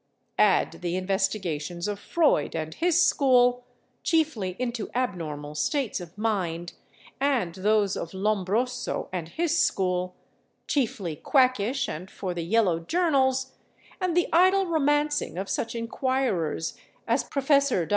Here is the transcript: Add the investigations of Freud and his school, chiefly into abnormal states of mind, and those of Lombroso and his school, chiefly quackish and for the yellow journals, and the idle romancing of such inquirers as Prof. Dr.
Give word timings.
Add 0.39 0.81
the 0.81 0.95
investigations 0.95 1.87
of 1.87 1.99
Freud 1.99 2.55
and 2.55 2.73
his 2.73 2.99
school, 2.99 3.63
chiefly 4.01 4.55
into 4.57 4.89
abnormal 4.95 5.53
states 5.53 6.01
of 6.01 6.17
mind, 6.17 6.73
and 7.19 7.53
those 7.53 7.95
of 7.95 8.11
Lombroso 8.11 9.09
and 9.13 9.29
his 9.29 9.59
school, 9.63 10.15
chiefly 10.65 11.15
quackish 11.15 11.87
and 11.87 12.09
for 12.09 12.33
the 12.33 12.41
yellow 12.41 12.79
journals, 12.79 13.53
and 13.99 14.17
the 14.17 14.27
idle 14.33 14.65
romancing 14.65 15.37
of 15.37 15.51
such 15.51 15.75
inquirers 15.75 16.75
as 17.07 17.23
Prof. 17.23 17.49
Dr. 17.69 17.87